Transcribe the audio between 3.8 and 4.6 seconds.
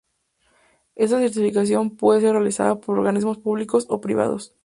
o privados.